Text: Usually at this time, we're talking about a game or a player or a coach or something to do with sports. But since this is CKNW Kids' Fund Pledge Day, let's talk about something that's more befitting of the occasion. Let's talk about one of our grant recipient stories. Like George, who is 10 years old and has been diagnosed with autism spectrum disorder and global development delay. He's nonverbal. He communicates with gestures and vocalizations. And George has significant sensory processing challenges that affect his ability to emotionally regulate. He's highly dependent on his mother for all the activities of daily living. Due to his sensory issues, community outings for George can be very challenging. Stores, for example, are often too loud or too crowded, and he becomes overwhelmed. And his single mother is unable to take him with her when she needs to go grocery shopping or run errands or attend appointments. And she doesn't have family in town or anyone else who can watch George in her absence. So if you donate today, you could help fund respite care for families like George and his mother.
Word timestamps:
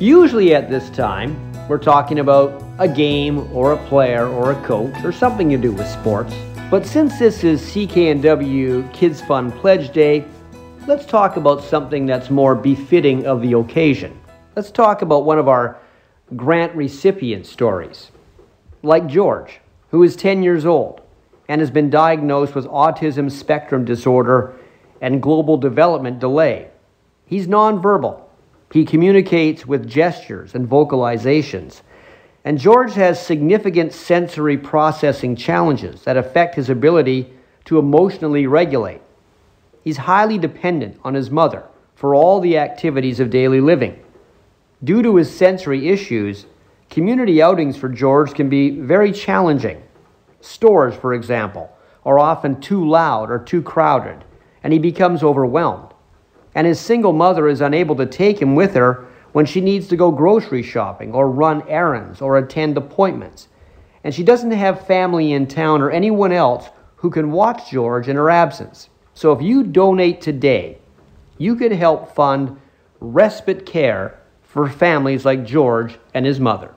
Usually 0.00 0.54
at 0.54 0.70
this 0.70 0.88
time, 0.88 1.36
we're 1.68 1.76
talking 1.76 2.20
about 2.20 2.64
a 2.78 2.88
game 2.88 3.54
or 3.54 3.72
a 3.72 3.86
player 3.86 4.26
or 4.26 4.52
a 4.52 4.64
coach 4.64 4.94
or 5.04 5.12
something 5.12 5.50
to 5.50 5.58
do 5.58 5.72
with 5.72 5.86
sports. 5.86 6.34
But 6.70 6.86
since 6.86 7.18
this 7.18 7.44
is 7.44 7.60
CKNW 7.60 8.94
Kids' 8.94 9.20
Fund 9.20 9.52
Pledge 9.56 9.92
Day, 9.92 10.24
let's 10.86 11.04
talk 11.04 11.36
about 11.36 11.62
something 11.62 12.06
that's 12.06 12.30
more 12.30 12.54
befitting 12.54 13.26
of 13.26 13.42
the 13.42 13.52
occasion. 13.52 14.18
Let's 14.56 14.70
talk 14.70 15.02
about 15.02 15.26
one 15.26 15.38
of 15.38 15.48
our 15.48 15.78
grant 16.34 16.74
recipient 16.74 17.44
stories. 17.44 18.10
Like 18.82 19.06
George, 19.06 19.60
who 19.90 20.02
is 20.02 20.16
10 20.16 20.42
years 20.42 20.64
old 20.64 21.02
and 21.46 21.60
has 21.60 21.70
been 21.70 21.90
diagnosed 21.90 22.54
with 22.54 22.64
autism 22.68 23.30
spectrum 23.30 23.84
disorder 23.84 24.56
and 25.02 25.20
global 25.20 25.58
development 25.58 26.20
delay. 26.20 26.70
He's 27.26 27.46
nonverbal. 27.46 28.22
He 28.72 28.84
communicates 28.84 29.66
with 29.66 29.88
gestures 29.88 30.54
and 30.54 30.68
vocalizations. 30.68 31.82
And 32.44 32.58
George 32.58 32.94
has 32.94 33.24
significant 33.24 33.92
sensory 33.92 34.56
processing 34.56 35.36
challenges 35.36 36.02
that 36.04 36.16
affect 36.16 36.54
his 36.54 36.70
ability 36.70 37.32
to 37.66 37.78
emotionally 37.78 38.46
regulate. 38.46 39.00
He's 39.82 39.98
highly 39.98 40.38
dependent 40.38 40.98
on 41.04 41.14
his 41.14 41.30
mother 41.30 41.64
for 41.94 42.14
all 42.14 42.40
the 42.40 42.58
activities 42.58 43.20
of 43.20 43.28
daily 43.30 43.60
living. 43.60 43.98
Due 44.82 45.02
to 45.02 45.16
his 45.16 45.34
sensory 45.34 45.88
issues, 45.88 46.46
community 46.88 47.42
outings 47.42 47.76
for 47.76 47.88
George 47.88 48.32
can 48.32 48.48
be 48.48 48.70
very 48.70 49.12
challenging. 49.12 49.82
Stores, 50.40 50.94
for 50.94 51.12
example, 51.12 51.70
are 52.06 52.18
often 52.18 52.60
too 52.60 52.88
loud 52.88 53.30
or 53.30 53.38
too 53.38 53.60
crowded, 53.60 54.24
and 54.62 54.72
he 54.72 54.78
becomes 54.78 55.22
overwhelmed. 55.22 55.89
And 56.54 56.66
his 56.66 56.80
single 56.80 57.12
mother 57.12 57.48
is 57.48 57.60
unable 57.60 57.96
to 57.96 58.06
take 58.06 58.40
him 58.40 58.54
with 58.54 58.74
her 58.74 59.06
when 59.32 59.46
she 59.46 59.60
needs 59.60 59.86
to 59.88 59.96
go 59.96 60.10
grocery 60.10 60.62
shopping 60.62 61.12
or 61.12 61.30
run 61.30 61.62
errands 61.68 62.20
or 62.20 62.38
attend 62.38 62.76
appointments. 62.76 63.48
And 64.02 64.14
she 64.14 64.24
doesn't 64.24 64.50
have 64.50 64.86
family 64.86 65.32
in 65.32 65.46
town 65.46 65.82
or 65.82 65.90
anyone 65.90 66.32
else 66.32 66.68
who 66.96 67.10
can 67.10 67.30
watch 67.30 67.70
George 67.70 68.08
in 68.08 68.16
her 68.16 68.30
absence. 68.30 68.88
So 69.14 69.32
if 69.32 69.42
you 69.42 69.62
donate 69.62 70.20
today, 70.20 70.78
you 71.38 71.56
could 71.56 71.72
help 71.72 72.14
fund 72.14 72.60
respite 73.00 73.64
care 73.64 74.20
for 74.42 74.68
families 74.68 75.24
like 75.24 75.46
George 75.46 75.98
and 76.12 76.26
his 76.26 76.40
mother. 76.40 76.74